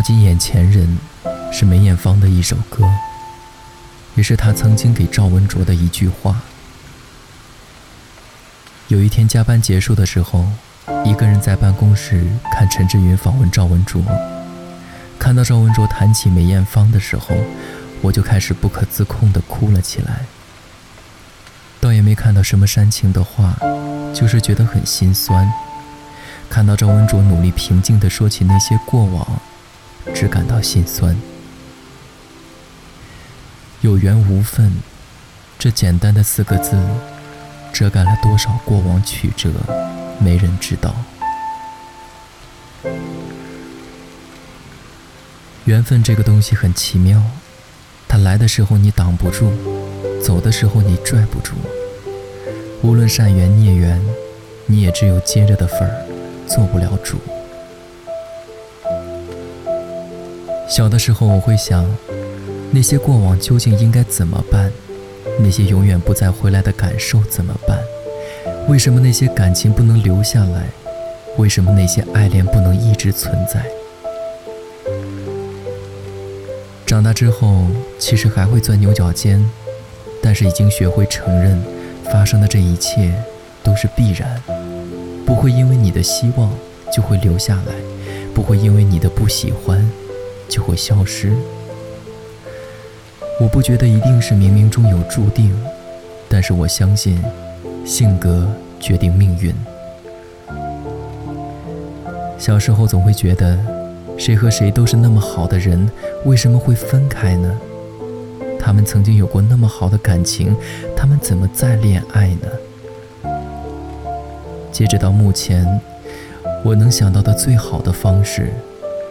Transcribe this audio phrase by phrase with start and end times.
[0.00, 0.96] 抱紧眼前人，
[1.52, 2.88] 是梅艳芳的一首歌，
[4.14, 6.40] 也是她曾经给赵文卓的一句话。
[8.88, 10.46] 有一天加班结束的时候，
[11.04, 14.02] 一个人在办公室看陈志云访问赵文卓，
[15.18, 17.36] 看到赵文卓谈起梅艳芳的时候，
[18.00, 20.20] 我就开始不可自控地哭了起来。
[21.78, 23.54] 倒也没看到什么煽情的话，
[24.14, 25.52] 就是觉得很心酸。
[26.48, 29.42] 看到赵文卓努力平静地说起那些过往，
[30.14, 31.16] 只感到心酸。
[33.80, 34.72] 有缘无分，
[35.58, 36.76] 这简单的四个字。
[37.72, 39.48] 遮盖了多少过往曲折，
[40.18, 40.94] 没人知道。
[45.64, 47.22] 缘分这个东西很奇妙，
[48.08, 49.52] 它来的时候你挡不住，
[50.20, 51.54] 走的时候你拽不住。
[52.82, 54.02] 无论善缘孽缘，
[54.66, 56.06] 你也只有接着的份儿，
[56.48, 57.18] 做不了主。
[60.70, 61.84] 小的时候我会想，
[62.70, 64.70] 那些过往究竟应该怎么办？
[65.40, 67.76] 那些永远不再回来的感受怎么办？
[68.68, 70.68] 为什么那些感情不能留下来？
[71.36, 73.66] 为什么那些爱恋不能一直存在？
[76.86, 77.66] 长大之后，
[77.98, 79.44] 其实还会钻牛角尖，
[80.22, 81.60] 但是已经学会承认，
[82.04, 83.12] 发生的这一切
[83.64, 84.40] 都是必然，
[85.26, 86.52] 不会因为你的希望
[86.94, 87.74] 就会留下来，
[88.32, 89.84] 不会因为你的不喜欢
[90.50, 91.32] 就会消失。
[93.40, 95.50] 我不觉得一定是冥冥中有注定，
[96.28, 97.22] 但是我相信，
[97.86, 98.46] 性格
[98.78, 99.54] 决定命运。
[102.36, 103.58] 小时候总会觉得，
[104.18, 105.88] 谁和谁都是那么好的人，
[106.24, 107.58] 为什么会分开呢？
[108.58, 110.54] 他们曾经有过那么好的感情，
[110.94, 113.32] 他们怎么再恋爱呢？
[114.70, 115.80] 截止到目前，
[116.62, 118.52] 我能想到的最好的方式，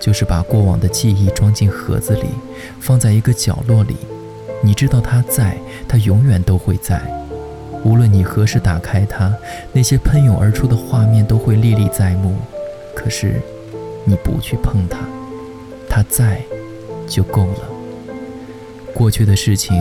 [0.00, 2.26] 就是把过往的记忆装进盒子里，
[2.80, 3.96] 放在一个角落里。
[4.62, 5.56] 你知道它在，
[5.86, 7.00] 它永远都会在。
[7.84, 9.32] 无论你何时打开它，
[9.72, 12.36] 那些喷涌而出的画面都会历历在目。
[12.94, 13.40] 可是，
[14.04, 14.98] 你不去碰它，
[15.88, 16.42] 它在，
[17.06, 17.68] 就够了。
[18.92, 19.76] 过去的事情，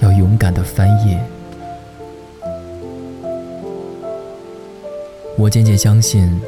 [0.00, 1.20] 要勇敢地翻页。
[5.36, 6.40] 我渐渐相信，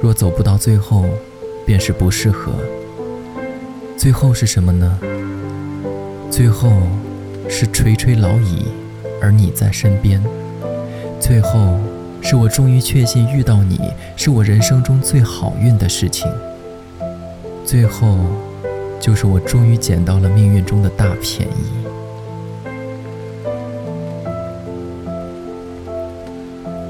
[0.00, 1.04] 若走不到最后，
[1.66, 2.52] 便是不适合。
[3.96, 4.98] 最后是什么呢？
[6.30, 6.70] 最后。
[7.52, 8.68] 是垂垂老矣，
[9.20, 10.22] 而你在身边。
[11.18, 11.80] 最后，
[12.22, 16.30] 是我终于确信遇到你是我人生中最好运的事情。
[17.64, 18.18] 最后，
[19.00, 21.84] 就是我终于捡到了命运中的大便宜。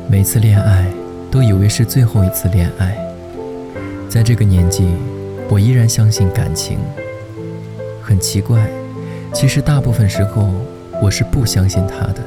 [0.07, 0.85] 每次恋爱，
[1.31, 2.99] 都以为是最后一次恋爱。
[4.11, 4.89] 在这个年纪，
[5.49, 6.81] 我依然相信感情。
[8.03, 8.69] 很奇怪。
[9.33, 10.53] 其实大部分时候
[11.01, 12.21] 我是不相信他的，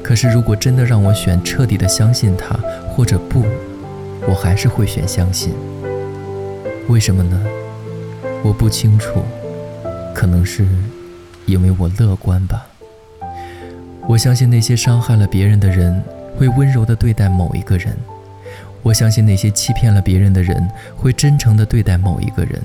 [0.00, 2.56] 可是如果真的让我选彻底的相信他
[2.88, 3.44] 或者不，
[4.28, 5.52] 我还是会选相信。
[6.86, 7.44] 为什么呢？
[8.44, 9.24] 我不清楚，
[10.14, 10.64] 可能是
[11.46, 12.64] 因为我乐观吧。
[14.06, 16.00] 我相信那些伤害了别人的人
[16.38, 17.92] 会温柔地对待某一个人，
[18.82, 22.60] 我相信那些欺骗了别人的人会真诚地对待某一个人。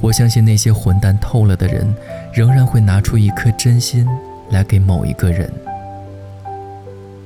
[0.00, 1.94] 我相信那些混蛋透了的人，
[2.32, 4.06] 仍然会拿出一颗真心
[4.50, 5.50] 来给某一个人。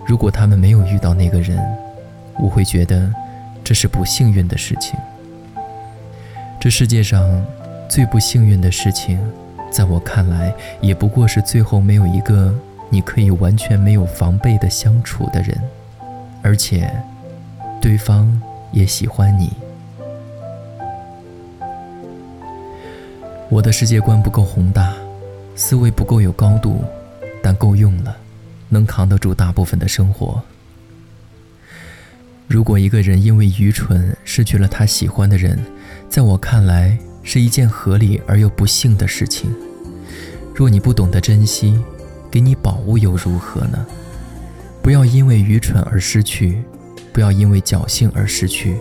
[0.06, 1.58] 如果他们没有遇到那个人，
[2.38, 3.10] 我会觉得
[3.62, 4.98] 这是不幸运的事情。
[6.60, 7.44] 这世界上
[7.88, 9.18] 最不幸运的事情，
[9.70, 12.54] 在我看来，也不过是最后没有一个
[12.90, 15.58] 你可以完全没有防备的相处的人，
[16.42, 16.90] 而且
[17.84, 18.40] 对方
[18.72, 19.52] 也喜欢你。
[23.50, 24.94] 我的世界观不够宏大，
[25.54, 26.82] 思维不够有高度，
[27.42, 28.16] 但够用了，
[28.70, 30.42] 能扛得住大部分的生活。
[32.48, 35.62] 如果一个人因为愚蠢失去了他喜欢的人，
[36.08, 39.54] 在我看来是一件合理而又不幸的事情。
[40.54, 41.78] 若你不懂得珍惜，
[42.30, 43.86] 给你宝物又如何呢？
[44.80, 46.62] 不要因为愚蠢而失去，
[47.14, 48.76] 不要因为侥幸而失去。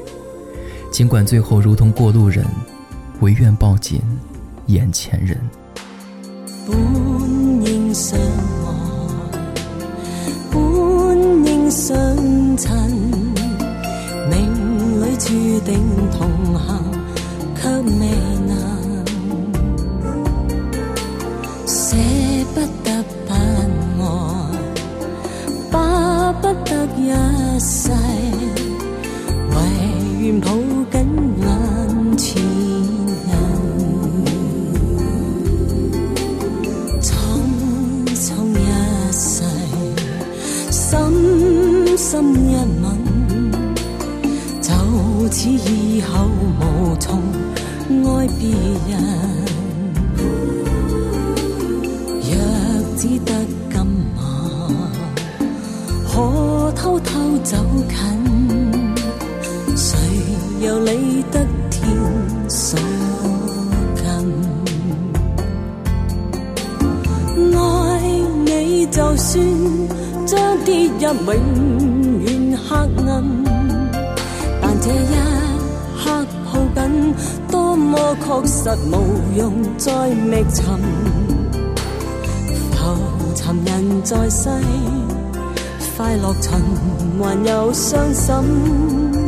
[0.91, 2.45] 尽管最后如同过路人，
[3.21, 4.01] 唯愿抱紧。
[4.67, 5.37] 眼前人，
[6.65, 6.73] 本
[7.65, 9.37] 应相爱，
[10.49, 11.93] 本应相
[12.55, 12.89] 衬，
[14.29, 15.83] 命里注定
[16.17, 16.92] 同行，
[42.53, 42.85] 一吻，
[44.61, 44.69] 就
[45.29, 46.27] 此以後
[46.59, 47.19] 無從
[47.89, 48.41] 愛別
[48.89, 48.91] 人。
[52.21, 52.31] 若
[52.95, 53.33] 只得
[53.71, 53.75] 今
[54.15, 54.21] 晚，
[56.07, 56.13] 可
[56.73, 57.11] 偷偷
[57.43, 57.57] 走
[57.89, 57.97] 近，
[59.75, 59.97] 誰
[60.61, 61.81] 又理得天
[62.47, 62.79] 所
[63.95, 64.03] 近？
[67.57, 67.59] 愛
[68.45, 69.43] 你就算
[70.27, 71.82] 將跌入永
[72.73, 73.23] 黑暗。
[74.61, 75.15] 但这一
[76.03, 76.03] 刻
[76.45, 77.13] 抱紧，
[77.49, 78.93] 多么确实，无
[79.37, 80.65] 用再觅寻。
[82.73, 82.81] 浮
[83.35, 84.49] 沉人在世，
[85.95, 86.59] 快乐曾
[87.19, 89.22] 还有伤心。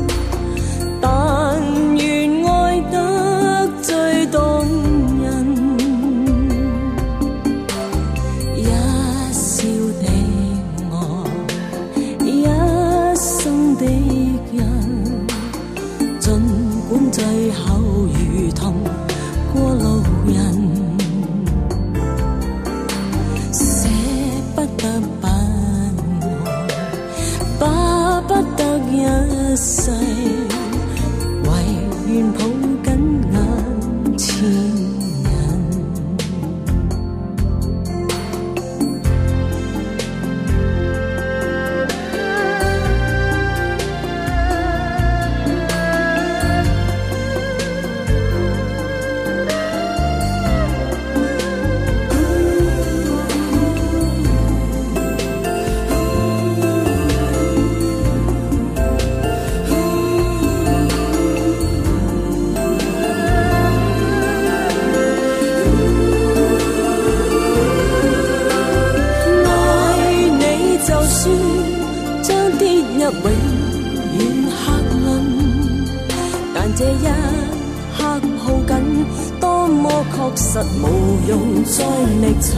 [17.16, 17.24] 最
[17.54, 18.74] 后如同
[19.54, 20.36] 过路人，
[23.54, 23.88] 舍
[24.54, 25.30] 不得不愛，
[27.58, 29.06] 巴不得一
[29.56, 29.92] 世，
[31.46, 31.50] 唯
[32.10, 32.40] 愿抱
[78.46, 79.06] 抱紧，
[79.40, 80.84] 多么确实，无
[81.28, 81.84] 用再
[82.22, 82.52] 觅寻。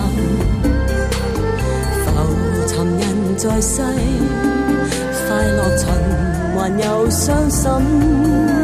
[2.04, 2.06] 浮
[2.68, 3.82] 沉人在世，
[5.28, 5.88] 快乐循
[6.56, 8.57] 环又伤心。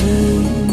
[0.00, 0.71] 眼